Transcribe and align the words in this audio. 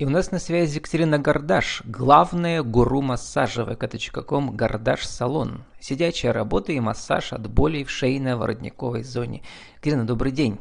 И 0.00 0.04
у 0.06 0.08
нас 0.08 0.30
на 0.30 0.38
связи 0.38 0.76
Екатерина 0.76 1.18
Гардаш, 1.18 1.82
главная 1.84 2.62
гуру 2.62 3.02
массажа 3.02 3.64
vk.com 3.64 4.56
Гардаш 4.56 5.06
Салон. 5.06 5.64
Сидячая 5.78 6.32
работа 6.32 6.72
и 6.72 6.80
массаж 6.80 7.34
от 7.34 7.46
болей 7.50 7.84
в 7.84 7.90
шейно-воротниковой 7.90 9.02
зоне. 9.02 9.42
Екатерина, 9.74 10.06
добрый 10.06 10.32
день. 10.32 10.58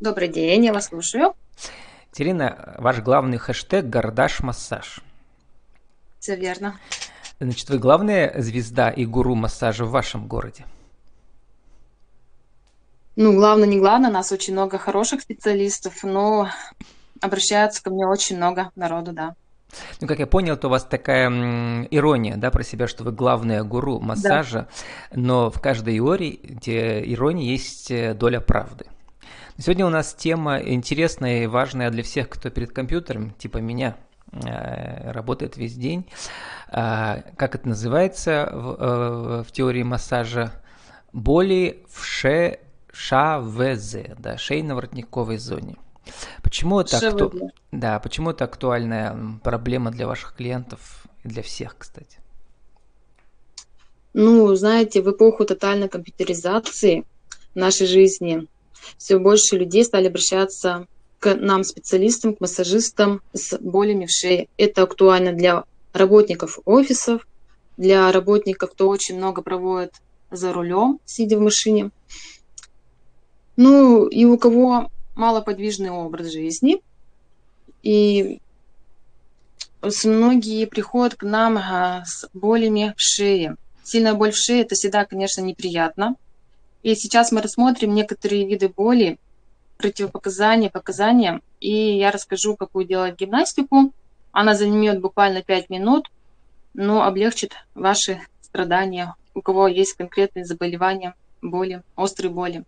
Добрый 0.00 0.28
день, 0.28 0.64
я 0.64 0.72
вас 0.72 0.86
слушаю. 0.86 1.34
Екатерина, 2.06 2.76
ваш 2.78 3.00
главный 3.00 3.36
хэштег 3.36 3.84
Гардаш 3.84 4.40
Массаж. 4.40 5.00
Все 6.18 6.34
верно. 6.34 6.80
Значит, 7.40 7.68
вы 7.68 7.76
главная 7.76 8.40
звезда 8.40 8.88
и 8.88 9.04
гуру 9.04 9.34
массажа 9.34 9.84
в 9.84 9.90
вашем 9.90 10.28
городе? 10.28 10.64
Ну, 13.16 13.34
главное, 13.34 13.68
не 13.68 13.78
главное, 13.78 14.08
у 14.08 14.14
нас 14.14 14.32
очень 14.32 14.54
много 14.54 14.78
хороших 14.78 15.20
специалистов, 15.20 16.02
но 16.02 16.48
обращаются 17.22 17.82
ко 17.82 17.90
мне 17.90 18.06
очень 18.06 18.36
много 18.36 18.70
народу, 18.76 19.12
да. 19.12 19.34
Ну, 20.00 20.06
как 20.06 20.18
я 20.18 20.26
понял, 20.26 20.56
то 20.56 20.68
у 20.68 20.70
вас 20.70 20.84
такая 20.84 21.28
м, 21.28 21.86
ирония, 21.90 22.36
да, 22.36 22.50
про 22.50 22.62
себя, 22.62 22.86
что 22.86 23.04
вы 23.04 23.12
главная 23.12 23.62
гуру 23.62 24.00
массажа, 24.00 24.68
да. 25.10 25.18
но 25.18 25.50
в 25.50 25.60
каждой 25.60 25.96
иронии, 25.96 26.38
иронии 27.14 27.50
есть 27.50 27.90
э, 27.90 28.14
доля 28.14 28.40
правды. 28.40 28.86
Сегодня 29.58 29.86
у 29.86 29.90
нас 29.90 30.14
тема 30.14 30.58
интересная 30.58 31.44
и 31.44 31.46
важная 31.46 31.90
для 31.90 32.02
всех, 32.02 32.28
кто 32.28 32.50
перед 32.50 32.72
компьютером, 32.72 33.30
типа 33.32 33.58
меня, 33.58 33.96
э, 34.32 35.10
работает 35.10 35.56
весь 35.56 35.74
день. 35.74 36.06
А, 36.68 37.22
как 37.36 37.54
это 37.54 37.68
называется 37.68 38.48
в, 38.52 38.76
э, 38.78 39.42
в 39.46 39.52
теории 39.52 39.82
массажа? 39.82 40.52
Боли 41.12 41.84
в 41.90 42.04
ше, 42.04 42.60
ШВЗ, 42.92 43.96
да, 44.18 44.36
шейно-воротниковой 44.36 45.36
зоне. 45.36 45.76
Почему 46.42 46.80
это, 46.80 46.96
акту... 46.96 47.50
да, 47.70 47.98
почему 48.00 48.30
это 48.30 48.44
актуальная 48.44 49.16
проблема 49.42 49.90
для 49.90 50.06
ваших 50.06 50.34
клиентов 50.34 51.04
и 51.24 51.28
для 51.28 51.42
всех, 51.42 51.76
кстати? 51.78 52.18
Ну, 54.14 54.54
знаете, 54.54 55.00
в 55.00 55.10
эпоху 55.10 55.44
тотальной 55.44 55.88
компьютеризации 55.88 57.04
нашей 57.54 57.86
жизни 57.86 58.46
все 58.98 59.18
больше 59.18 59.56
людей 59.56 59.84
стали 59.84 60.08
обращаться 60.08 60.86
к 61.18 61.34
нам, 61.34 61.64
специалистам, 61.64 62.34
к 62.34 62.40
массажистам 62.40 63.22
с 63.32 63.56
болями 63.58 64.06
в 64.06 64.10
шее. 64.10 64.48
Это 64.56 64.82
актуально 64.82 65.32
для 65.32 65.64
работников 65.92 66.58
офисов, 66.64 67.26
для 67.76 68.10
работников, 68.12 68.72
кто 68.72 68.88
очень 68.88 69.16
много 69.16 69.40
проводит 69.40 69.94
за 70.30 70.52
рулем, 70.52 70.98
сидя 71.04 71.38
в 71.38 71.40
машине. 71.40 71.90
Ну, 73.56 74.06
и 74.06 74.24
у 74.24 74.36
кого 74.36 74.90
малоподвижный 75.14 75.90
образ 75.90 76.32
жизни. 76.32 76.82
И 77.82 78.40
многие 80.04 80.66
приходят 80.66 81.16
к 81.16 81.22
нам 81.22 81.58
а, 81.58 82.04
с 82.04 82.28
болями 82.32 82.94
в 82.96 83.00
шее. 83.00 83.56
Сильная 83.82 84.14
боль 84.14 84.32
в 84.32 84.36
шее– 84.36 84.62
это 84.62 84.74
всегда, 84.74 85.04
конечно, 85.04 85.40
неприятно. 85.40 86.14
И 86.82 86.94
сейчас 86.94 87.32
мы 87.32 87.42
рассмотрим 87.42 87.94
некоторые 87.94 88.46
виды 88.46 88.68
боли, 88.68 89.18
противопоказания, 89.78 90.70
показания. 90.70 91.40
И 91.60 91.96
я 91.96 92.10
расскажу, 92.10 92.56
какую 92.56 92.86
делать 92.86 93.18
гимнастику. 93.18 93.92
Она 94.30 94.54
займет 94.54 95.00
буквально 95.00 95.42
5 95.42 95.68
минут, 95.70 96.10
но 96.74 97.02
облегчит 97.02 97.52
ваши 97.74 98.20
страдания, 98.40 99.14
у 99.34 99.42
кого 99.42 99.68
есть 99.68 99.94
конкретные 99.94 100.44
заболевания, 100.44 101.14
боли, 101.42 101.82
острые 101.96 102.30
боли. 102.30 102.64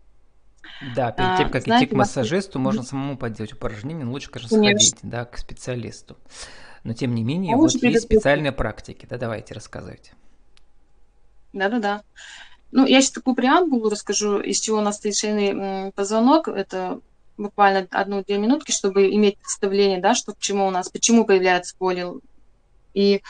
Да, 0.94 1.12
перед 1.12 1.38
тем, 1.38 1.50
как 1.50 1.62
а, 1.62 1.64
знаете, 1.64 1.86
идти 1.86 1.94
к 1.94 1.96
массажисту, 1.96 2.58
можно 2.58 2.82
самому 2.82 3.16
поделать 3.16 3.52
упражнения, 3.52 4.04
но 4.04 4.12
лучше, 4.12 4.30
конечно, 4.30 4.56
сходить 4.56 4.96
да, 5.02 5.24
к 5.24 5.38
специалисту. 5.38 6.16
Но 6.82 6.92
тем 6.92 7.14
не 7.14 7.22
менее, 7.22 7.54
а 7.54 7.56
вот 7.56 7.72
есть 7.74 8.02
специальные 8.02 8.52
практики. 8.52 9.06
Да, 9.08 9.16
давайте, 9.16 9.54
рассказывайте. 9.54 10.12
Да-да-да. 11.52 12.02
Ну, 12.72 12.86
я 12.86 13.00
сейчас 13.00 13.12
такую 13.12 13.36
преамбулу 13.36 13.88
расскажу, 13.88 14.40
из 14.40 14.60
чего 14.60 14.78
у 14.78 14.80
нас 14.80 14.96
стоит 14.96 15.16
шейный 15.16 15.92
позвонок. 15.92 16.48
Это 16.48 17.00
буквально 17.36 17.86
одну-две 17.90 18.38
минутки, 18.38 18.72
чтобы 18.72 19.12
иметь 19.14 19.38
представление, 19.38 20.00
да, 20.00 20.14
что 20.14 20.34
к 20.34 20.38
чему 20.38 20.66
у 20.66 20.70
нас, 20.70 20.88
почему 20.88 21.24
появляется 21.24 21.76
боли 21.78 22.06
и 22.92 23.22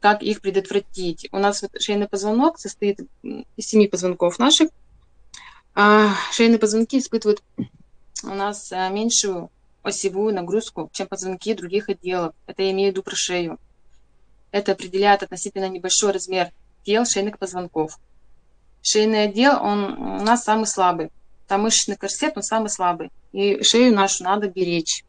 как 0.00 0.22
их 0.22 0.40
предотвратить. 0.40 1.28
У 1.32 1.38
нас 1.38 1.62
вот 1.62 1.80
шейный 1.80 2.08
позвонок 2.08 2.58
состоит 2.58 3.00
из 3.22 3.66
семи 3.66 3.88
позвонков 3.88 4.38
наших, 4.38 4.68
а 4.68 4.72
шейные 6.32 6.58
позвонки 6.58 6.98
испытывают 6.98 7.42
у 8.24 8.34
нас 8.34 8.72
а, 8.72 8.88
меньшую 8.88 9.50
осевую 9.82 10.34
нагрузку, 10.34 10.90
чем 10.92 11.06
позвонки 11.06 11.54
других 11.54 11.88
отделов. 11.88 12.34
Это 12.46 12.62
я 12.62 12.72
имею 12.72 12.90
в 12.90 12.92
виду 12.92 13.02
про 13.02 13.14
шею. 13.14 13.58
Это 14.50 14.72
определяет 14.72 15.22
относительно 15.22 15.68
небольшой 15.68 16.12
размер 16.12 16.50
тел 16.84 17.04
шейных 17.04 17.38
позвонков. 17.38 17.98
Шейный 18.82 19.24
отдел, 19.24 19.62
он 19.62 19.84
у 19.98 20.22
нас 20.22 20.44
самый 20.44 20.66
слабый. 20.66 21.10
Там 21.46 21.62
мышечный 21.62 21.96
корсет, 21.96 22.36
он 22.36 22.42
самый 22.42 22.70
слабый. 22.70 23.10
И 23.32 23.62
шею 23.62 23.94
нашу 23.94 24.24
надо 24.24 24.48
беречь 24.48 25.04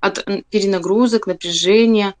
от 0.00 0.24
перенагрузок, 0.50 1.26
напряжения, 1.26 2.14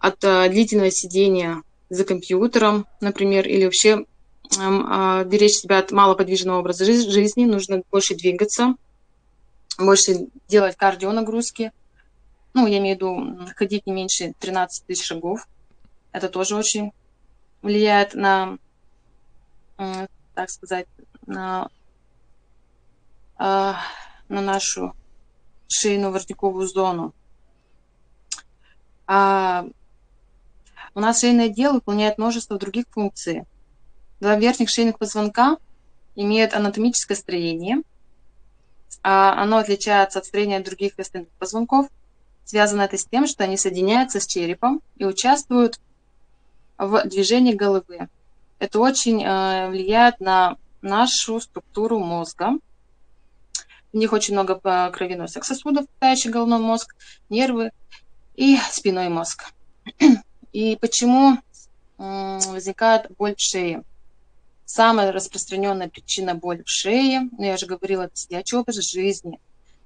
от 0.00 0.24
а, 0.24 0.48
длительного 0.48 0.90
сидения 0.90 1.62
за 1.90 2.04
компьютером, 2.04 2.86
например, 3.00 3.46
или 3.46 3.64
вообще 3.64 3.94
а, 3.98 4.04
беречь 4.50 5.56
себя 5.56 5.78
от 5.78 5.90
малоподвижного 5.90 6.60
образа 6.60 6.84
жизни, 6.84 7.44
нужно 7.44 7.82
больше 7.90 8.14
двигаться, 8.14 8.74
больше 9.78 10.28
делать 10.48 10.76
кардионагрузки. 10.76 11.72
Ну, 12.54 12.66
я 12.66 12.78
имею 12.78 12.96
в 12.96 13.00
виду 13.00 13.52
ходить 13.54 13.86
не 13.86 13.92
меньше 13.92 14.32
13 14.38 14.86
тысяч 14.86 15.04
шагов. 15.04 15.46
Это 16.12 16.28
тоже 16.28 16.56
очень 16.56 16.92
влияет 17.60 18.14
на, 18.14 18.58
так 20.34 20.48
сказать, 20.48 20.86
на, 21.26 21.68
а, 23.36 23.76
на 24.28 24.40
нашу 24.40 24.94
шейную 25.68 26.12
воротниковую 26.12 26.66
зону. 26.66 27.12
А 29.06 29.66
у 30.94 31.00
нас 31.00 31.20
шейное 31.20 31.46
отдел 31.46 31.74
выполняет 31.74 32.16
множество 32.16 32.58
других 32.58 32.86
функций– 32.90 33.42
Два 34.20 34.36
верхних 34.36 34.70
шейных 34.70 34.98
позвонка 34.98 35.58
имеют 36.14 36.54
анатомическое 36.54 37.16
строение. 37.16 37.82
А 39.02 39.40
оно 39.40 39.58
отличается 39.58 40.18
от 40.18 40.26
строения 40.26 40.60
других 40.60 40.98
остальных 40.98 41.30
позвонков. 41.38 41.88
Связано 42.44 42.82
это 42.82 42.96
с 42.96 43.04
тем, 43.04 43.26
что 43.26 43.44
они 43.44 43.56
соединяются 43.56 44.20
с 44.20 44.26
черепом 44.26 44.80
и 44.96 45.04
участвуют 45.04 45.80
в 46.78 47.04
движении 47.04 47.52
головы. 47.52 48.08
Это 48.58 48.78
очень 48.78 49.22
э, 49.22 49.68
влияет 49.68 50.20
на 50.20 50.56
нашу 50.80 51.40
структуру 51.40 51.98
мозга. 51.98 52.52
В 53.92 53.96
них 53.96 54.12
очень 54.12 54.34
много 54.34 54.58
э, 54.62 54.90
кровеносных 54.92 55.44
сосудов, 55.44 55.86
питающих 55.88 56.32
головной 56.32 56.60
мозг, 56.60 56.94
нервы 57.28 57.72
и 58.34 58.58
спиной 58.70 59.08
мозг. 59.08 59.52
И 60.52 60.76
почему 60.80 61.38
возникает 61.98 63.10
боль 63.18 63.34
в 63.36 63.40
шее? 63.40 63.82
Самая 64.66 65.12
распространенная 65.12 65.88
причина 65.88 66.34
боли 66.34 66.64
в 66.64 66.68
шее, 66.68 67.30
ну, 67.38 67.44
я 67.44 67.56
же 67.56 67.66
говорила, 67.66 68.02
это 68.02 68.16
сидячий 68.16 68.58
образ 68.58 68.90
жизни. 68.90 69.38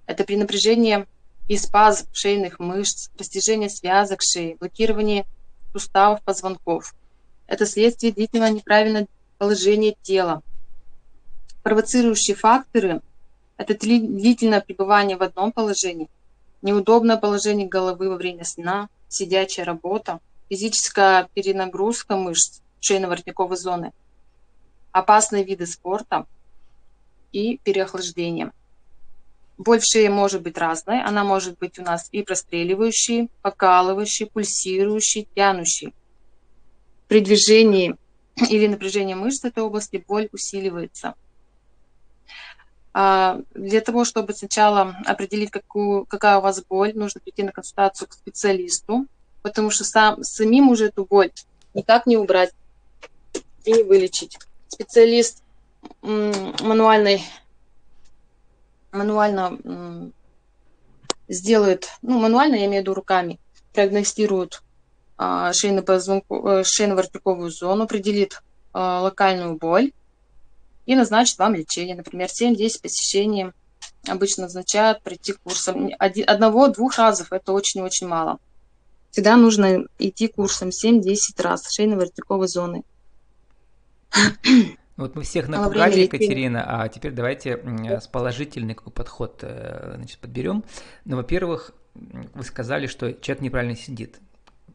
Это 0.07 0.25
при 0.25 0.37
напряжении 0.37 1.07
и 1.49 1.59
спазм 1.59 2.07
шейных 2.15 2.59
мышц, 2.59 3.11
растяжение 3.19 3.69
связок 3.69 4.23
шеи, 4.23 4.57
блокирование 4.59 5.27
суставов 5.75 6.23
позвонков. 6.23 6.95
Это 7.47 7.67
следствие 7.67 8.15
длительного 8.15 8.51
неправильного 8.51 9.07
положения 9.37 9.95
тела. 10.01 10.43
Провоцирующие 11.63 12.35
факторы– 12.35 13.03
это 13.59 13.79
длительное 13.79 14.63
пребывание 14.63 15.19
в 15.19 15.23
одном 15.23 15.53
положении, 15.53 16.09
неудобное 16.63 17.19
положение 17.19 17.69
головы 17.69 18.09
во 18.09 18.16
время 18.16 18.45
сна, 18.45 18.89
сидячая 19.10 19.66
работа, 19.66 20.21
физическая 20.49 21.28
перенагрузка 21.34 22.16
мышц 22.16 22.63
шейно-воротниковой 22.81 23.57
зоны– 23.57 23.93
опасные 24.92 25.45
виды 25.45 25.66
спорта 25.66 26.27
и 27.33 27.59
переохлаждение. 27.59 28.53
Боль 29.59 29.81
в 29.81 29.84
шее 29.84 30.09
может 30.09 30.42
быть 30.42 30.57
разной. 30.57 31.03
Она 31.03 31.22
может 31.22 31.59
быть 31.59 31.78
у 31.78 31.83
нас 31.83 32.09
и 32.13 32.22
простреливающей, 32.22 33.28
покалывающей, 33.42 34.27
пульсирующей, 34.27 35.28
тянущей. 35.34 35.95
При 37.09 37.21
движении 37.21 37.97
или 38.48 38.66
напряжении 38.66 39.15
мышц 39.15 39.45
этой 39.45 39.63
области 39.63 40.03
боль 40.07 40.28
усиливается. 40.33 41.15
А, 42.92 43.41
для 43.54 43.81
того, 43.83 44.04
чтобы 44.04 44.33
сначала 44.33 44.97
определить, 45.04 45.51
какую, 45.51 46.07
какая 46.07 46.39
у 46.39 46.41
вас 46.41 46.65
боль, 46.65 46.92
нужно 46.95 47.21
прийти 47.21 47.42
на 47.42 47.53
консультацию 47.53 48.09
к 48.09 48.15
специалисту, 48.15 49.07
потому 49.42 49.71
что 49.71 49.84
сам, 49.84 50.25
самим 50.25 50.71
уже 50.71 50.87
эту 50.87 51.04
боль 51.04 51.31
никак 51.75 52.07
не 52.07 52.16
убрать 52.16 52.53
и 53.65 53.72
не 53.72 53.83
вылечить 53.83 54.39
специалист 54.71 55.43
мануальной, 56.03 57.22
мануально 58.93 60.13
сделает, 61.28 61.89
ну, 62.03 62.19
мануально, 62.19 62.57
я 62.57 62.67
имею 62.67 62.83
в 62.83 62.84
виду 62.84 62.95
руками, 62.95 63.39
диагностирует 63.75 64.63
а, 65.17 65.53
шейно-воротниковую 65.53 66.65
шейно 66.65 67.51
зону, 67.51 67.84
определит 67.84 68.43
а, 68.72 69.01
локальную 69.03 69.57
боль 69.57 69.93
и 70.87 70.97
назначит 70.97 71.39
вам 71.39 71.55
лечение. 71.55 71.95
Например, 71.95 72.28
7-10 72.28 72.83
посещений 72.83 73.53
обычно 74.09 74.45
назначают 74.45 75.03
пройти 75.03 75.33
курсом. 75.33 75.91
Одного-двух 75.99 76.97
разов 76.99 77.33
это 77.33 77.53
очень-очень 77.53 78.09
мало. 78.09 78.39
Всегда 79.11 79.37
нужно 79.37 79.87
идти 79.99 80.28
курсом 80.28 80.71
7-10 80.71 81.43
раз 81.43 81.66
шейно-воротниковой 81.78 82.47
зоны. 82.47 82.83
Вот 84.97 85.16
мы 85.16 85.22
всех 85.22 85.48
напугали, 85.48 86.01
Екатерина, 86.01 86.83
а 86.83 86.89
теперь 86.89 87.12
давайте 87.12 87.57
с 87.98 88.07
положительный 88.07 88.74
какой 88.74 88.92
подход 88.92 89.39
э, 89.41 89.95
значит, 89.97 90.18
подберем. 90.18 90.62
Ну, 91.07 91.16
во-первых, 91.16 91.72
вы 91.95 92.45
сказали, 92.45 92.86
что 92.86 93.10
человек 93.15 93.42
неправильно 93.42 93.77
сидит. 93.77 94.21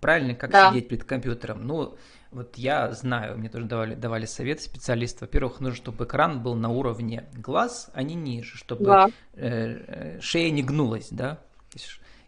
Правильно, 0.02 0.34
как 0.34 0.50
да. 0.50 0.72
сидеть 0.72 0.88
перед 0.88 1.04
компьютером? 1.04 1.68
Ну, 1.68 1.96
вот 2.32 2.58
я 2.58 2.92
знаю, 2.92 3.38
мне 3.38 3.50
тоже 3.50 3.66
давали, 3.66 3.94
давали 3.94 4.26
совет 4.26 4.62
специалисты. 4.62 5.26
Во-первых, 5.26 5.60
нужно, 5.60 5.78
чтобы 5.78 6.06
экран 6.06 6.42
был 6.42 6.56
на 6.56 6.70
уровне 6.70 7.26
глаз, 7.36 7.92
а 7.94 8.02
не 8.02 8.16
ниже, 8.16 8.58
чтобы 8.58 8.86
да. 8.86 9.10
э, 9.34 10.20
шея 10.22 10.50
не 10.50 10.64
гнулась, 10.64 11.10
да? 11.12 11.40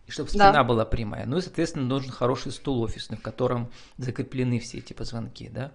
И 0.05 0.11
чтобы 0.11 0.29
спина 0.29 0.53
да. 0.53 0.63
была 0.63 0.85
прямая. 0.85 1.25
Ну 1.25 1.37
и, 1.37 1.41
соответственно, 1.41 1.85
нужен 1.85 2.11
хороший 2.11 2.51
стул 2.51 2.81
офисный, 2.81 3.17
в 3.17 3.21
котором 3.21 3.69
закреплены 3.97 4.59
все 4.59 4.77
эти 4.77 4.93
позвонки, 4.93 5.49
да? 5.49 5.71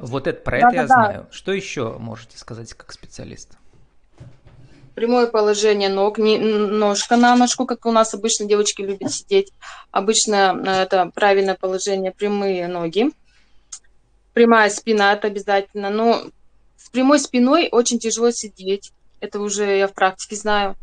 Вот 0.00 0.26
это, 0.26 0.40
про 0.40 0.60
да, 0.60 0.68
это 0.68 0.70
да, 0.70 0.82
я 0.82 0.82
да. 0.82 0.94
знаю. 0.94 1.26
Что 1.30 1.52
еще 1.52 1.96
можете 1.98 2.38
сказать 2.38 2.72
как 2.74 2.92
специалист? 2.92 3.50
Прямое 4.94 5.26
положение 5.28 5.88
ног, 5.88 6.18
не, 6.18 6.38
ножка 6.38 7.16
на 7.16 7.36
ножку, 7.36 7.66
как 7.66 7.86
у 7.86 7.92
нас 7.92 8.12
обычно 8.12 8.46
девочки 8.46 8.82
любят 8.82 9.12
сидеть. 9.12 9.52
Обычно 9.90 10.60
э, 10.66 10.82
это 10.82 11.10
правильное 11.14 11.54
положение, 11.54 12.12
прямые 12.12 12.66
ноги. 12.66 13.10
Прямая 14.32 14.70
спина 14.70 15.12
это 15.12 15.28
обязательно. 15.28 15.90
Но 15.90 16.24
с 16.76 16.88
прямой 16.90 17.18
спиной 17.20 17.68
очень 17.70 17.98
тяжело 17.98 18.30
сидеть. 18.30 18.92
Это 19.20 19.40
уже 19.40 19.76
я 19.76 19.86
в 19.86 19.92
практике 19.92 20.36
знаю. 20.36 20.76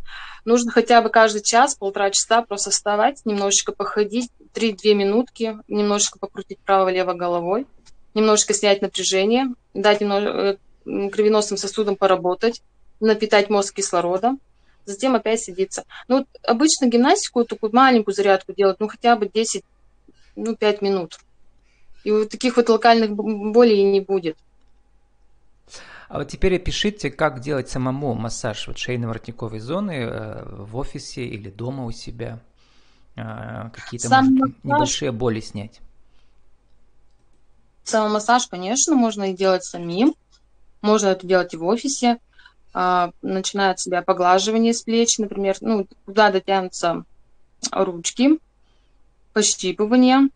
Нужно 0.46 0.72
хотя 0.72 1.02
бы 1.02 1.10
каждый 1.10 1.42
час, 1.42 1.76
полтора 1.76 2.12
часа 2.12 2.42
просто 2.42 2.70
вставать, 2.70 3.26
немножечко 3.26 3.72
походить, 3.74 4.32
3-2 4.54 4.94
минутки, 4.94 5.58
немножечко 5.68 6.20
покрутить 6.20 6.60
право-лево 6.60 7.14
головой 7.14 7.68
немножечко 8.18 8.54
снять 8.54 8.82
напряжение, 8.82 9.54
дать 9.74 10.02
немного, 10.02 10.58
э, 10.86 11.10
кровеносным 11.10 11.58
сосудам 11.58 11.96
поработать, 11.96 12.64
напитать 13.00 13.50
мозг 13.50 13.76
кислородом, 13.76 14.40
затем 14.86 15.16
опять 15.16 15.42
садиться. 15.42 15.84
Ну, 16.08 16.20
вот 16.20 16.28
обычно 16.44 16.88
гимнастику, 16.88 17.46
такую 17.46 17.74
маленькую 17.74 18.16
зарядку 18.16 18.54
делать, 18.54 18.78
ну, 18.80 18.88
хотя 18.88 19.16
бы 19.16 19.30
10, 19.32 19.64
ну, 20.36 20.56
5 20.56 20.82
минут. 20.82 21.20
И 22.04 22.12
вот 22.12 22.30
таких 22.30 22.58
вот 22.58 22.70
локальных 22.70 23.12
болей 23.12 23.84
не 23.84 24.02
будет. 24.02 24.38
А 26.10 26.20
вот 26.20 26.30
теперь 26.30 26.56
опишите, 26.56 27.12
как 27.12 27.42
делать 27.42 27.70
самому 27.70 28.14
массаж 28.14 28.68
вот 28.68 28.78
шейно-воротниковой 28.78 29.60
зоны 29.60 29.92
э, 29.92 30.44
в 30.64 30.78
офисе 30.78 31.26
или 31.26 31.50
дома 31.50 31.84
у 31.84 31.92
себя. 31.92 32.40
Э, 33.16 33.70
какие-то, 33.74 34.10
может, 34.10 34.32
массаж... 34.32 34.56
небольшие 34.64 35.12
боли 35.12 35.42
снять. 35.42 35.82
Самомассаж, 37.88 38.48
конечно, 38.48 38.96
можно 38.96 39.32
и 39.32 39.34
делать 39.34 39.64
самим. 39.64 40.14
Можно 40.82 41.08
это 41.08 41.26
делать 41.26 41.54
и 41.54 41.58
в 41.58 41.64
офисе. 41.64 42.18
А, 42.74 43.12
начиная 43.22 43.72
от 43.72 43.80
себя 43.80 44.02
поглаживание 44.02 44.74
с 44.74 44.82
плеч, 44.82 45.18
например, 45.20 45.56
ну, 45.62 45.88
куда 46.06 46.30
дотянутся 46.30 47.06
ручки, 47.72 48.40
пощипывание. 49.32 50.28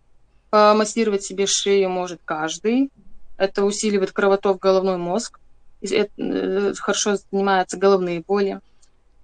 Помассировать 0.49 1.23
себе 1.23 1.45
шею 1.45 1.89
может 1.89 2.21
каждый. 2.23 2.89
Это 3.35 3.65
усиливает 3.65 4.13
кровоток 4.13 4.61
головной 4.61 4.95
мозг. 4.95 5.37
Это, 5.81 6.09
э, 6.21 6.73
хорошо 6.75 7.17
занимаются 7.17 7.75
головные 7.75 8.21
боли. 8.21 8.61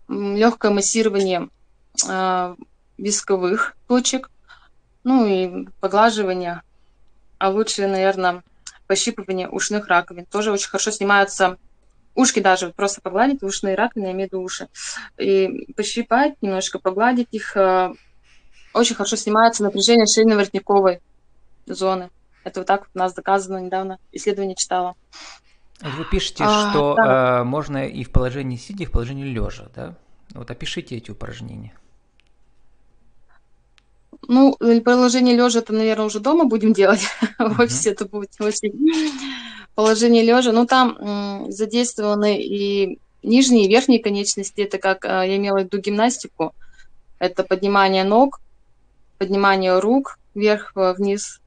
Легкое 0.09 0.71
массирование 0.71 1.47
э, 2.05 2.55
висковых 2.97 3.77
точек. 3.87 4.29
Ну 5.05 5.25
и 5.25 5.69
поглаживание 5.79 6.61
а 7.37 7.49
лучше, 7.49 7.87
наверное, 7.87 8.43
пощипывание 8.87 9.49
ушных 9.49 9.87
раковин. 9.87 10.25
Тоже 10.25 10.51
очень 10.51 10.69
хорошо 10.69 10.91
снимаются 10.91 11.57
ушки 12.15 12.39
даже, 12.39 12.71
просто 12.71 12.99
погладить 13.01 13.43
ушные 13.43 13.75
раковины, 13.75 14.07
я 14.07 14.11
имею 14.13 14.29
в 14.29 14.33
виду 14.33 14.41
уши, 14.41 14.67
и 15.17 15.71
пощипать, 15.73 16.41
немножко 16.41 16.79
погладить 16.79 17.27
их. 17.31 17.55
Э, 17.55 17.93
очень 18.73 18.95
хорошо 18.95 19.15
снимается 19.15 19.63
напряжение 19.63 20.05
шейно-воротниковой 20.05 20.99
зоны. 21.67 22.09
Это 22.43 22.61
вот 22.61 22.67
так 22.67 22.81
вот 22.81 22.89
у 22.95 22.97
нас 22.97 23.13
доказано 23.13 23.59
недавно, 23.59 23.99
исследование 24.11 24.55
читала. 24.55 24.95
Вы 25.81 26.05
пишете, 26.05 26.43
а, 26.45 26.71
что 26.71 26.95
да. 26.95 27.41
э, 27.41 27.43
можно 27.43 27.87
и 27.87 28.03
в 28.03 28.11
положении 28.11 28.57
сидя, 28.57 28.83
и 28.83 28.87
в 28.87 28.91
положении 28.91 29.25
лежа, 29.25 29.67
да? 29.75 29.95
Вот 30.33 30.49
опишите 30.49 30.97
эти 30.97 31.11
упражнения. 31.11 31.73
Ну, 34.27 34.55
положение 34.83 35.35
лежа 35.35 35.59
это, 35.59 35.73
наверное, 35.73 36.05
уже 36.05 36.19
дома 36.19 36.45
будем 36.45 36.73
делать. 36.73 37.01
В 37.39 37.59
офисе 37.61 37.91
это 37.91 38.05
будет 38.05 38.31
очень 38.39 38.73
положение 39.75 40.23
лежа. 40.23 40.51
Ну, 40.51 40.65
там 40.65 41.47
задействованы 41.49 42.41
и 42.41 42.99
нижние, 43.23 43.65
и 43.65 43.69
верхние 43.69 44.01
конечности. 44.01 44.61
Это 44.61 44.77
как 44.77 45.05
э, 45.05 45.07
я 45.07 45.37
имела 45.37 45.59
в 45.59 45.63
виду 45.63 45.79
гимнастику. 45.79 46.53
Это 47.19 47.43
поднимание 47.43 48.03
ног, 48.03 48.39
поднимание 49.17 49.79
рук 49.79 50.19
вверх-вниз, 50.35 51.41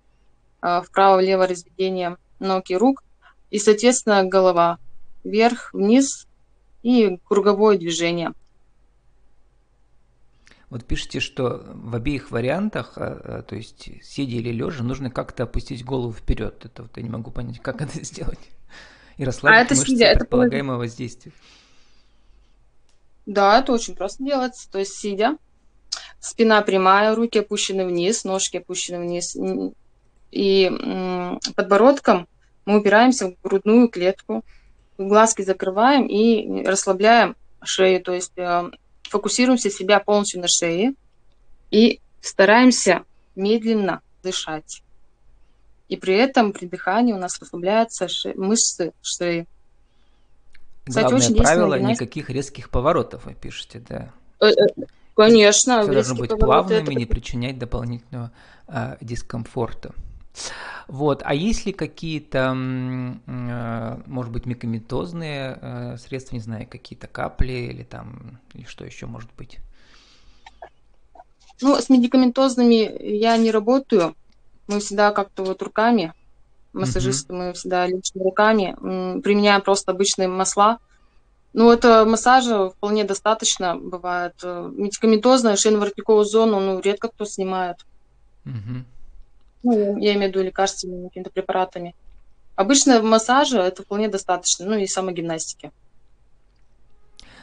э, 0.62 0.82
вправо-влево 0.84 1.46
разведение 1.46 2.16
ног 2.38 2.70
и 2.70 2.76
рук. 2.76 3.02
И, 3.50 3.58
соответственно, 3.58 4.24
голова 4.24 4.78
вверх-вниз 5.24 6.26
и 6.82 7.18
круговое 7.24 7.76
движение. 7.76 8.32
Вот 10.70 10.84
пишите, 10.84 11.18
что 11.18 11.64
в 11.74 11.96
обеих 11.96 12.30
вариантах, 12.30 12.92
а, 12.96 13.20
а, 13.24 13.42
то 13.42 13.56
есть 13.56 13.90
сидя 14.02 14.36
или 14.36 14.50
лежа, 14.50 14.84
нужно 14.84 15.10
как-то 15.10 15.42
опустить 15.42 15.84
голову 15.84 16.12
вперед. 16.12 16.64
Это 16.64 16.82
вот 16.82 16.96
я 16.96 17.02
не 17.02 17.10
могу 17.10 17.32
понять, 17.32 17.60
как 17.60 17.82
это 17.82 18.02
сделать. 18.04 18.38
И 19.16 19.24
расслабить 19.24 19.58
а 19.58 19.62
это 19.62 19.74
мышцы 19.74 19.90
сидя, 19.90 20.14
предполагаемого 20.14 20.76
это... 20.76 20.84
воздействия. 20.84 21.32
Да, 23.26 23.58
это 23.58 23.72
очень 23.72 23.96
просто 23.96 24.22
делается. 24.22 24.70
То 24.70 24.78
есть 24.78 24.94
сидя, 24.94 25.36
спина 26.20 26.62
прямая, 26.62 27.16
руки 27.16 27.40
опущены 27.40 27.84
вниз, 27.84 28.24
ножки 28.24 28.58
опущены 28.58 29.00
вниз. 29.00 29.36
И 30.30 30.70
подбородком 31.56 32.28
мы 32.64 32.78
упираемся 32.78 33.32
в 33.32 33.42
грудную 33.42 33.88
клетку, 33.88 34.44
глазки 34.98 35.42
закрываем 35.42 36.06
и 36.06 36.64
расслабляем 36.64 37.34
шею. 37.62 38.02
То 38.02 38.14
есть 38.14 38.38
э, 38.38 38.70
фокусируемся 39.10 39.70
себя 39.70 39.98
полностью 39.98 40.40
на 40.40 40.46
шее 40.48 40.94
и 41.70 42.00
стараемся 42.20 43.02
медленно 43.34 44.00
дышать. 44.22 44.82
И 45.88 45.96
при 45.96 46.14
этом 46.14 46.52
при 46.52 46.66
дыхании 46.66 47.12
у 47.12 47.18
нас 47.18 47.40
расслабляются 47.40 48.06
ше- 48.06 48.34
мышцы 48.36 48.92
шеи. 49.02 49.46
Кстати, 50.84 51.08
Главное 51.08 51.26
очень 51.26 51.36
правило, 51.36 51.78
никаких 51.78 52.30
резких 52.30 52.70
поворотов 52.70 53.26
вы 53.26 53.34
пишете, 53.34 53.82
да? 53.88 54.12
Э, 54.40 54.46
э, 54.46 54.84
конечно. 55.16 55.82
Все 55.82 55.92
должно 55.92 56.14
быть 56.14 56.30
плавными, 56.30 56.82
это... 56.82 56.94
не 56.94 57.06
причинять 57.06 57.58
дополнительного 57.58 58.30
э, 58.68 58.96
дискомфорта. 59.00 59.92
Вот. 60.88 61.22
А 61.24 61.34
есть 61.34 61.66
ли 61.66 61.72
какие-то, 61.72 62.52
э, 62.56 63.96
может 64.06 64.32
быть, 64.32 64.46
микометозные 64.46 65.58
э, 65.60 65.96
средства, 65.98 66.34
не 66.34 66.40
знаю, 66.40 66.66
какие-то 66.68 67.06
капли 67.06 67.52
или 67.52 67.84
там, 67.84 68.40
или 68.54 68.64
что 68.64 68.84
еще 68.84 69.06
может 69.06 69.30
быть? 69.36 69.58
Ну, 71.62 71.76
с 71.76 71.88
медикаментозными 71.90 72.90
я 73.02 73.36
не 73.36 73.50
работаю. 73.50 74.16
Мы 74.66 74.80
всегда 74.80 75.12
как-то 75.12 75.44
вот 75.44 75.62
руками, 75.62 76.14
массажисты, 76.72 77.32
угу. 77.32 77.42
мы 77.42 77.52
всегда 77.52 77.86
лично 77.86 78.24
руками 78.24 78.74
применяем 79.20 79.60
просто 79.60 79.92
обычные 79.92 80.28
масла. 80.28 80.78
Ну, 81.52 81.70
это 81.70 82.04
массажа 82.04 82.70
вполне 82.70 83.04
достаточно 83.04 83.76
бывает. 83.76 84.34
Медикаментозная 84.42 85.56
шейно-воротниковую 85.56 86.24
зону, 86.24 86.60
ну, 86.60 86.80
редко 86.80 87.08
кто 87.08 87.24
снимает. 87.24 87.84
Угу. 88.46 88.84
Ну, 89.62 89.98
я 89.98 90.14
имею 90.14 90.32
в 90.32 90.34
виду 90.34 90.44
лекарственными 90.44 91.08
какими-то 91.08 91.30
препаратами. 91.30 91.94
Обычно 92.56 93.02
массажа 93.02 93.62
это 93.62 93.82
вполне 93.82 94.08
достаточно, 94.08 94.66
ну 94.66 94.76
и 94.76 94.86
самогимнастики. 94.86 95.72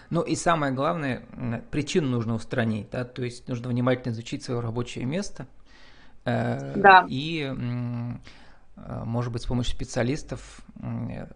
Ну 0.10 0.22
и 0.22 0.36
самое 0.36 0.72
главное, 0.74 1.24
причину 1.70 2.08
нужно 2.08 2.36
устранить, 2.36 2.90
да, 2.92 3.04
то 3.04 3.24
есть 3.24 3.48
нужно 3.48 3.70
внимательно 3.70 4.14
изучить 4.14 4.44
свое 4.44 4.62
рабочее 4.62 5.06
место. 5.06 5.48
Э, 6.24 6.74
да. 6.76 7.06
И, 7.10 7.42
э, 7.44 9.04
может 9.06 9.34
быть, 9.34 9.42
с 9.42 9.46
помощью 9.46 9.76
специалистов 9.76 10.62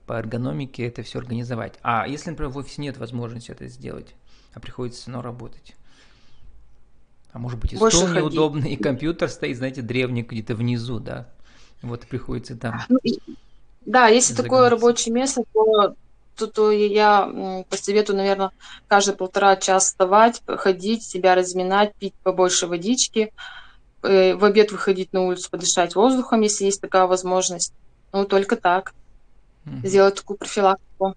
по 0.06 0.14
эргономике 0.14 0.86
это 0.88 1.02
все 1.02 1.20
организовать. 1.20 1.80
А 1.82 2.08
если, 2.08 2.30
например, 2.30 2.52
в 2.52 2.58
офисе 2.58 2.82
нет 2.82 2.98
возможности 2.98 3.52
это 3.52 3.68
сделать, 3.68 4.16
а 4.54 4.60
приходится 4.60 5.04
снова 5.04 5.24
работать? 5.24 5.76
А 7.34 7.40
может 7.40 7.60
быть 7.60 7.74
и 7.74 7.78
Больше 7.78 7.98
стол 7.98 8.10
ходить. 8.10 8.24
неудобный, 8.24 8.74
и 8.74 8.76
компьютер 8.76 9.30
стоит, 9.30 9.58
знаете, 9.58 9.82
древний 9.82 10.24
где-то 10.24 10.56
внизу, 10.56 11.00
да? 11.00 11.30
Вот 11.82 12.02
приходится 12.02 12.56
там. 12.56 12.82
Ну, 12.90 13.00
да, 13.86 14.08
если 14.08 14.36
такое 14.36 14.70
рабочее 14.70 15.14
место, 15.14 15.44
то, 15.54 15.96
то, 16.36 16.48
то 16.48 16.72
я 16.72 17.64
посоветую, 17.70 18.18
наверное, 18.18 18.52
каждые 18.88 19.16
полтора 19.16 19.56
часа 19.56 19.80
вставать, 19.80 20.42
ходить, 20.46 21.04
себя 21.04 21.36
разминать, 21.36 21.96
пить 21.96 22.14
побольше 22.22 22.68
водички, 22.68 23.34
э, 24.04 24.36
в 24.36 24.44
обед 24.44 24.72
выходить 24.72 25.14
на 25.14 25.22
улицу, 25.26 25.50
подышать 25.50 25.96
воздухом, 25.96 26.42
если 26.42 26.66
есть 26.66 26.82
такая 26.82 27.08
возможность. 27.08 27.74
Ну, 28.12 28.26
только 28.26 28.58
так. 28.58 28.94
Mm-hmm. 29.66 29.88
Сделать 29.88 30.16
такую 30.16 30.38
профилактику. 30.38 31.16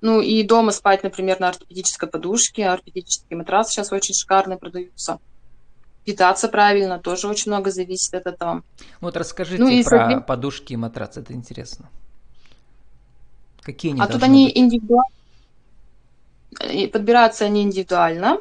Ну, 0.00 0.20
и 0.20 0.42
дома 0.44 0.70
спать, 0.70 1.02
например, 1.02 1.40
на 1.40 1.48
ортопедической 1.48 2.08
подушке. 2.08 2.68
Ортопедические 2.68 3.36
матрасы 3.36 3.72
сейчас 3.72 3.92
очень 3.92 4.14
шикарные 4.14 4.56
продаются 4.56 5.18
питаться 6.04 6.48
правильно, 6.48 6.98
тоже 6.98 7.28
очень 7.28 7.52
много 7.52 7.70
зависит 7.70 8.14
от 8.14 8.26
этого. 8.26 8.62
Вот 9.00 9.16
расскажите 9.16 9.62
ну, 9.62 9.68
и 9.68 9.82
про 9.82 9.98
совсем... 9.98 10.22
подушки 10.22 10.72
и 10.72 10.76
матрацы, 10.76 11.20
это 11.20 11.32
интересно. 11.32 11.90
Какие 13.62 13.92
они 13.92 14.00
А 14.00 14.06
тут 14.06 14.22
они 14.22 14.50
индивидуально, 14.54 15.12
подбираются 16.92 17.44
они 17.44 17.62
индивидуально, 17.62 18.38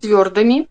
твердыми. 0.00 0.68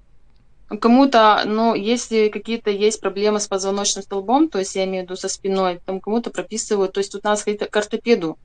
Кому-то, 0.68 1.44
ну, 1.46 1.76
если 1.76 2.30
какие-то 2.30 2.70
есть 2.70 3.02
проблемы 3.02 3.40
с 3.42 3.48
позвоночным 3.48 4.04
столбом, 4.04 4.48
то 4.48 4.60
есть 4.60 4.76
я 4.76 4.86
имею 4.86 5.04
в 5.04 5.06
виду 5.06 5.16
со 5.18 5.28
спиной, 5.28 5.82
там 5.86 6.00
кому-то 6.00 6.30
прописывают, 6.30 6.94
то 6.94 7.00
есть 7.00 7.12
тут 7.12 7.24
надо 7.24 7.38
сходить 7.38 7.60
к 7.70 7.76
ортопеду, 7.76 8.38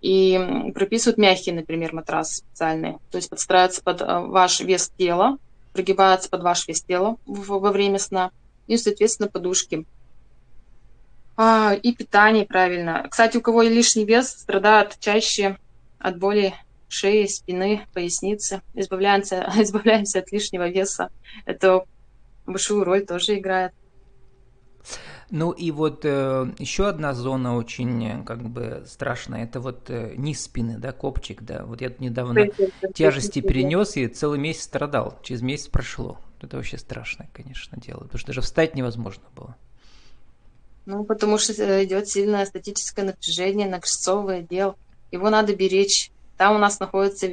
и 0.00 0.70
прописывают 0.74 1.18
мягкие, 1.18 1.54
например, 1.54 1.92
матрасы 1.92 2.36
специальные, 2.36 2.98
то 3.10 3.16
есть 3.16 3.28
подстраиваться 3.28 3.82
под 3.82 4.00
э, 4.00 4.18
ваш 4.20 4.60
вес 4.60 4.90
тела, 4.96 5.38
прогибается 5.78 6.28
под 6.28 6.42
ваш 6.42 6.66
вес 6.66 6.82
тела 6.82 7.18
во 7.24 7.70
время 7.70 8.00
сна, 8.00 8.32
и, 8.66 8.76
соответственно, 8.76 9.28
подушки. 9.28 9.86
А, 11.36 11.72
и 11.72 11.94
питание 11.94 12.44
правильно. 12.44 13.06
Кстати, 13.08 13.36
у 13.36 13.40
кого 13.40 13.62
лишний 13.62 14.04
вес, 14.04 14.28
страдают 14.28 14.98
чаще 14.98 15.56
от 16.00 16.18
боли 16.18 16.52
шеи, 16.88 17.26
спины, 17.26 17.86
поясницы. 17.94 18.60
Избавляемся, 18.74 19.52
избавляемся 19.58 20.18
от 20.18 20.32
лишнего 20.32 20.68
веса. 20.68 21.10
Это 21.46 21.84
большую 22.44 22.82
роль 22.82 23.06
тоже 23.06 23.38
играет. 23.38 23.72
Ну 25.30 25.50
и 25.50 25.70
вот 25.70 26.04
э, 26.04 26.54
еще 26.58 26.88
одна 26.88 27.12
зона 27.12 27.56
очень 27.56 28.24
как 28.24 28.42
бы 28.48 28.84
страшная, 28.86 29.44
это 29.44 29.60
вот 29.60 29.90
э, 29.90 30.14
низ 30.16 30.42
спины, 30.42 30.78
да, 30.78 30.92
копчик, 30.92 31.42
да. 31.42 31.64
Вот 31.66 31.82
я 31.82 31.92
недавно 31.98 32.46
тяжести 32.94 33.40
перенес 33.40 33.96
и 33.96 34.06
целый 34.08 34.38
месяц 34.38 34.62
страдал, 34.62 35.18
через 35.22 35.42
месяц 35.42 35.68
прошло. 35.68 36.18
Это 36.40 36.56
вообще 36.56 36.78
страшное, 36.78 37.28
конечно, 37.34 37.78
дело, 37.78 38.00
потому 38.00 38.18
что 38.18 38.28
даже 38.28 38.40
встать 38.40 38.74
невозможно 38.74 39.24
было. 39.36 39.56
Ну, 40.86 41.04
потому 41.04 41.36
что 41.36 41.52
э, 41.52 41.84
идет 41.84 42.08
сильное 42.08 42.46
статическое 42.46 43.04
напряжение 43.04 43.68
на 43.68 43.80
крестцовый 43.80 44.38
отдел. 44.38 44.76
Его 45.10 45.28
надо 45.28 45.54
беречь. 45.54 46.10
Там 46.38 46.56
у 46.56 46.58
нас 46.58 46.80
находится 46.80 47.26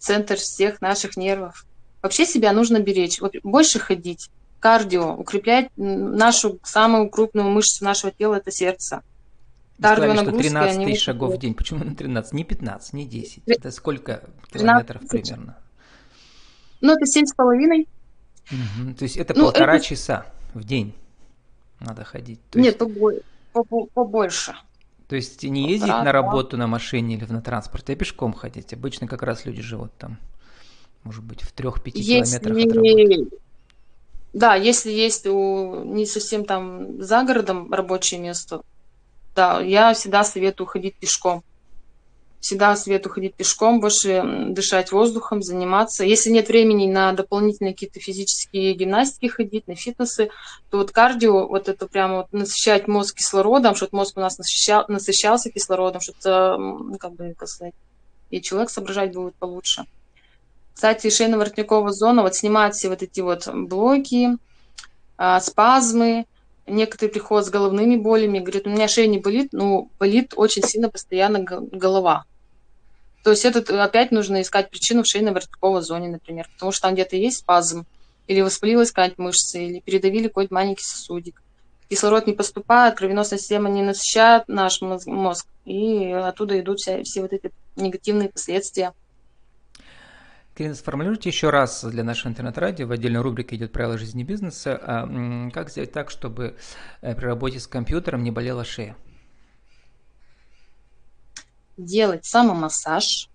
центр 0.00 0.34
всех 0.34 0.80
наших 0.80 1.16
нервов. 1.16 1.64
Вообще 2.02 2.26
себя 2.26 2.52
нужно 2.52 2.80
беречь. 2.80 3.20
Вот 3.20 3.34
больше 3.44 3.78
ходить, 3.78 4.30
кардио, 4.60 5.14
укреплять 5.14 5.70
нашу 5.76 6.58
самую 6.62 7.10
крупную 7.10 7.48
мышцу 7.48 7.84
нашего 7.84 8.12
тела, 8.12 8.36
это 8.36 8.50
сердце. 8.50 9.02
Кардио 9.80 10.14
что 10.16 10.32
13 10.32 10.76
они 10.76 10.86
тысяч 10.86 11.04
шагов 11.04 11.34
в 11.34 11.38
день. 11.38 11.54
Почему 11.54 11.84
на 11.84 11.94
13? 11.94 12.32
Не 12.32 12.44
15, 12.44 12.92
не 12.94 13.06
10. 13.06 13.42
Это 13.46 13.70
сколько 13.70 14.24
километров 14.52 15.02
примерно? 15.08 15.56
Ну, 16.80 16.92
это 16.92 17.04
7,5. 17.04 17.86
Угу. 18.50 18.94
То 18.94 19.02
есть 19.02 19.16
это 19.16 19.34
ну, 19.34 19.44
полтора 19.44 19.76
это... 19.76 19.84
часа 19.84 20.26
в 20.54 20.64
день 20.64 20.94
надо 21.80 22.04
ходить. 22.04 22.40
То 22.50 22.58
Нет, 22.58 22.80
есть... 22.80 23.22
побольше. 23.94 24.54
То 25.08 25.16
есть 25.16 25.42
не 25.42 25.70
ездить 25.70 25.88
Полтора, 25.88 26.04
на 26.04 26.12
работу 26.12 26.56
на 26.56 26.66
машине 26.66 27.16
или 27.16 27.24
на 27.24 27.40
транспорте, 27.40 27.94
а 27.94 27.96
пешком 27.96 28.32
ходить. 28.32 28.72
Обычно 28.74 29.06
как 29.06 29.22
раз 29.22 29.46
люди 29.46 29.62
живут 29.62 29.92
там, 29.96 30.18
может 31.02 31.24
быть, 31.24 31.42
в 31.42 31.52
трех-пяти 31.52 32.02
километрах 32.02 32.56
от 32.56 32.74
работы. 32.74 33.38
Да, 34.32 34.54
если 34.54 34.90
есть 34.90 35.26
у, 35.26 35.84
не 35.84 36.06
совсем 36.06 36.44
там 36.44 37.02
за 37.02 37.22
городом 37.22 37.72
рабочее 37.72 38.20
место, 38.20 38.62
да, 39.34 39.60
я 39.60 39.94
всегда 39.94 40.24
советую 40.24 40.66
ходить 40.66 40.96
пешком. 40.96 41.42
Всегда 42.40 42.76
советую 42.76 43.12
ходить 43.12 43.34
пешком, 43.34 43.80
больше 43.80 44.22
дышать 44.50 44.92
воздухом, 44.92 45.42
заниматься. 45.42 46.04
Если 46.04 46.30
нет 46.30 46.48
времени 46.48 46.86
на 46.86 47.12
дополнительные 47.12 47.72
какие-то 47.72 47.98
физические 47.98 48.74
гимнастики 48.74 49.26
ходить, 49.26 49.66
на 49.66 49.74
фитнесы, 49.74 50.30
то 50.70 50.78
вот 50.78 50.92
кардио, 50.92 51.48
вот 51.48 51.68
это 51.68 51.86
прямо 51.88 52.18
вот 52.18 52.32
насыщать 52.32 52.86
мозг 52.86 53.16
кислородом, 53.16 53.74
чтобы 53.74 53.96
мозг 53.96 54.16
у 54.16 54.20
нас 54.20 54.38
насыщал, 54.38 54.84
насыщался 54.86 55.50
кислородом, 55.50 56.00
чтобы, 56.00 56.96
как 56.98 57.12
бы, 57.14 57.34
как 57.36 57.48
сказать, 57.48 57.74
и 58.30 58.40
человек 58.40 58.70
соображать 58.70 59.12
будет 59.12 59.34
получше. 59.34 59.84
Кстати, 60.78 61.08
шейно-воротниковая 61.08 61.90
зона 61.90 62.22
вот 62.22 62.36
снимает 62.36 62.76
все 62.76 62.88
вот 62.88 63.02
эти 63.02 63.18
вот 63.18 63.48
блоки, 63.52 64.38
а, 65.16 65.40
спазмы. 65.40 66.24
Некоторые 66.68 67.10
приходят 67.10 67.48
с 67.48 67.50
головными 67.50 67.96
болями, 67.96 68.38
говорят, 68.38 68.68
у 68.68 68.70
меня 68.70 68.86
шея 68.86 69.08
не 69.08 69.18
болит, 69.18 69.48
но 69.50 69.88
болит 69.98 70.34
очень 70.36 70.62
сильно 70.62 70.88
постоянно 70.88 71.40
голова. 71.40 72.26
То 73.24 73.30
есть 73.30 73.44
это 73.44 73.82
опять 73.82 74.12
нужно 74.12 74.40
искать 74.40 74.70
причину 74.70 75.02
в 75.02 75.12
шейно-воротниковой 75.12 75.80
зоне, 75.80 76.10
например, 76.10 76.48
потому 76.54 76.70
что 76.70 76.82
там 76.82 76.94
где-то 76.94 77.16
есть 77.16 77.38
спазм, 77.38 77.84
или 78.28 78.40
воспалилась 78.40 78.92
какая-то 78.92 79.20
мышца, 79.20 79.58
или 79.58 79.80
передавили 79.80 80.28
какой-то 80.28 80.54
маленький 80.54 80.84
сосудик. 80.84 81.42
Кислород 81.90 82.28
не 82.28 82.34
поступает, 82.34 82.94
кровеносная 82.94 83.40
система 83.40 83.68
не 83.68 83.82
насыщает 83.82 84.44
наш 84.46 84.80
мозг, 84.80 85.48
и 85.64 86.12
оттуда 86.12 86.60
идут 86.60 86.78
все, 86.78 87.02
все 87.02 87.22
вот 87.22 87.32
эти 87.32 87.50
негативные 87.74 88.28
последствия. 88.28 88.92
Кирилл, 90.58 90.74
сформулируйте 90.74 91.28
еще 91.28 91.50
раз 91.50 91.84
для 91.84 92.02
нашего 92.02 92.32
интернет-радио, 92.32 92.88
в 92.88 92.90
отдельной 92.90 93.20
рубрике 93.20 93.54
идет 93.54 93.70
«Правила 93.70 93.96
жизни 93.96 94.24
бизнеса», 94.24 94.76
а, 94.82 95.50
как 95.50 95.70
сделать 95.70 95.92
так, 95.92 96.10
чтобы 96.10 96.56
э, 97.00 97.14
при 97.14 97.26
работе 97.26 97.60
с 97.60 97.68
компьютером 97.68 98.24
не 98.24 98.32
болела 98.32 98.64
шея? 98.64 98.96
Делать 101.76 102.24
самомассаж, 102.24 103.28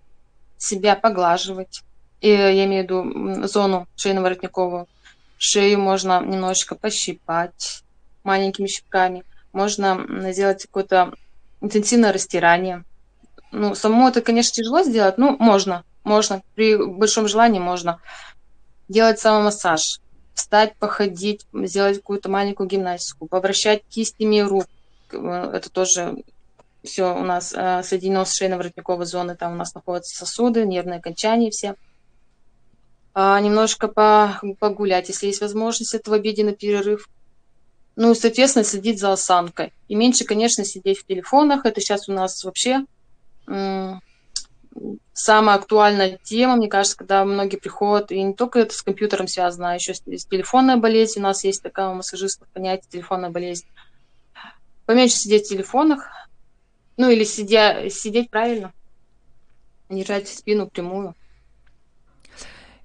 себя 0.58 0.96
поглаживать, 0.96 1.82
и, 2.20 2.28
я 2.28 2.66
имею 2.66 2.82
в 2.82 2.84
виду 2.84 3.48
зону 3.48 3.88
шейно-воротниковую. 3.96 4.86
Шею 5.38 5.80
можно 5.80 6.22
немножечко 6.22 6.74
пощипать 6.74 7.84
маленькими 8.22 8.66
щипками, 8.66 9.24
можно 9.54 10.30
сделать 10.30 10.66
какое-то 10.66 11.14
интенсивное 11.62 12.12
растирание. 12.12 12.84
Ну, 13.50 13.74
самому 13.74 14.08
это, 14.08 14.20
конечно, 14.20 14.52
тяжело 14.52 14.82
сделать, 14.82 15.16
но 15.16 15.34
можно– 15.38 15.84
можно, 16.04 16.42
при 16.54 16.76
большом 16.76 17.26
желании 17.28 17.60
можно 17.60 18.00
делать 18.88 19.18
самомассаж, 19.18 20.00
встать, 20.34 20.76
походить, 20.76 21.46
сделать 21.52 21.96
какую-то 21.96 22.28
маленькую 22.28 22.68
гимнастику, 22.68 23.26
повращать 23.26 23.82
кистями 23.88 24.40
рук. 24.40 24.66
Это 25.10 25.70
тоже 25.70 26.22
все 26.82 27.16
у 27.16 27.22
нас 27.22 27.54
э, 27.56 27.82
соединено 27.82 28.24
с 28.24 28.40
шейно-воротниковой 28.40 29.06
зоной, 29.06 29.36
там 29.36 29.54
у 29.54 29.56
нас 29.56 29.74
находятся 29.74 30.18
сосуды, 30.18 30.66
нервные 30.66 30.98
окончания 30.98 31.50
все. 31.50 31.76
А, 33.14 33.40
немножко 33.40 33.88
по, 33.88 34.40
погулять, 34.58 35.08
если 35.08 35.28
есть 35.28 35.40
возможность, 35.40 35.94
это 35.94 36.10
в 36.10 36.14
обеденный 36.14 36.54
перерыв. 36.54 37.08
Ну 37.96 38.10
и, 38.10 38.14
соответственно, 38.14 38.64
следить 38.64 38.98
за 38.98 39.12
осанкой. 39.12 39.72
И 39.88 39.94
меньше, 39.94 40.24
конечно, 40.24 40.64
сидеть 40.64 40.98
в 40.98 41.06
телефонах. 41.06 41.64
Это 41.64 41.80
сейчас 41.80 42.08
у 42.08 42.12
нас 42.12 42.42
вообще 42.42 42.84
самая 45.14 45.56
актуальная 45.56 46.18
тема, 46.22 46.56
мне 46.56 46.68
кажется, 46.68 46.98
когда 46.98 47.24
многие 47.24 47.56
приходят, 47.56 48.12
и 48.12 48.22
не 48.22 48.34
только 48.34 48.58
это 48.58 48.74
с 48.74 48.82
компьютером 48.82 49.28
связано, 49.28 49.70
а 49.70 49.74
еще 49.74 49.94
с, 49.94 50.02
с 50.04 50.26
телефонной 50.26 50.76
болезнью. 50.76 51.24
У 51.24 51.28
нас 51.28 51.44
есть 51.44 51.62
такая 51.62 51.88
у 51.88 51.94
массажистов 51.94 52.48
понятие 52.48 52.90
телефонная 52.90 53.30
болезнь. 53.30 53.66
Поменьше 54.84 55.16
сидеть 55.16 55.46
в 55.46 55.48
телефонах, 55.48 56.10
ну 56.96 57.08
или 57.08 57.24
сидя, 57.24 57.88
сидеть 57.88 58.28
правильно, 58.28 58.72
держать 59.88 60.28
спину 60.28 60.68
прямую. 60.68 61.14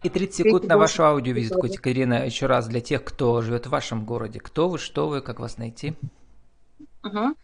И 0.01 0.07
30 0.07 0.36
секунд 0.36 0.63
на 0.65 0.77
вашу 0.77 1.03
аудиовизитку, 1.03 1.65
Екатерина, 1.65 2.25
еще 2.25 2.45
раз 2.45 2.67
для 2.67 2.79
тех, 2.79 3.03
кто 3.03 3.41
живет 3.41 3.65
в 3.65 3.69
вашем 3.69 4.05
городе. 4.05 4.39
Кто 4.39 4.69
вы, 4.69 4.77
что 4.77 5.09
вы, 5.09 5.19
как 5.21 5.41
вас 5.41 5.57
найти? 5.57 5.93
Угу. 7.03 7.36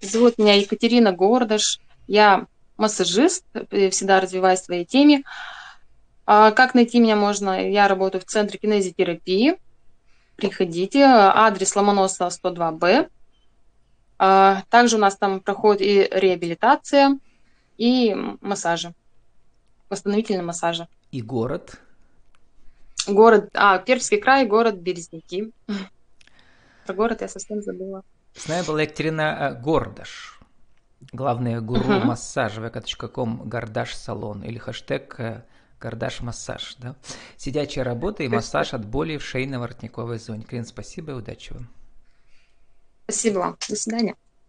Зовут 0.00 0.38
меня 0.38 0.54
Екатерина 0.54 1.12
Гордыш. 1.12 1.78
Я 2.08 2.46
массажист, 2.80 3.44
э, 3.54 3.90
всегда 3.90 4.20
развиваюсь 4.20 4.60
в 4.60 4.64
своей 4.64 4.84
теме. 4.84 5.22
А 6.26 6.50
как 6.50 6.74
найти 6.74 7.00
меня 7.00 7.16
можно? 7.16 7.68
Я 7.70 7.88
работаю 7.88 8.20
в 8.20 8.24
центре 8.24 8.58
кинезитерапии. 8.58 9.58
Приходите. 10.36 11.04
Адрес 11.04 11.76
Ломоносова 11.76 12.30
102Б. 12.30 13.08
А, 14.18 14.62
также 14.68 14.96
у 14.96 14.98
нас 14.98 15.16
там 15.16 15.40
проходит 15.40 15.80
и 15.80 16.08
реабилитация, 16.10 17.18
и 17.78 18.14
массажи. 18.40 18.94
Восстановительные 19.88 20.42
массажи. 20.42 20.88
И 21.10 21.22
город? 21.22 21.80
Город, 23.06 23.48
а, 23.54 23.78
Пермский 23.78 24.18
край, 24.18 24.46
город 24.46 24.76
Березники. 24.76 25.50
Про 26.86 26.94
город 26.94 27.22
я 27.22 27.28
совсем 27.28 27.62
забыла. 27.62 28.02
С 28.34 28.46
нами 28.46 28.66
была 28.66 28.82
Екатерина 28.82 29.22
э, 29.22 29.60
Гордаш, 29.62 30.39
главная 31.12 31.60
гуру 31.60 31.82
uh-huh. 31.82 32.04
массажа 32.04 32.60
vk.com 32.60 33.48
Гордаш 33.48 33.94
салон 33.94 34.42
или 34.42 34.58
хэштег 34.58 35.14
э, 35.18 35.42
Гордаш 35.80 36.20
массаж. 36.20 36.76
Да? 36.78 36.96
Сидячая 37.36 37.84
работа 37.84 38.22
и 38.22 38.28
массаж 38.28 38.74
от 38.74 38.84
боли 38.84 39.16
в 39.16 39.22
шейно-воротниковой 39.22 40.18
зоне. 40.18 40.44
Крин, 40.44 40.66
спасибо 40.66 41.12
и 41.12 41.14
удачи 41.14 41.52
вам. 41.52 41.68
Спасибо 43.04 43.38
вам. 43.38 43.56
До 43.68 43.76
свидания. 43.76 44.14